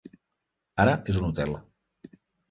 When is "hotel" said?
1.27-1.53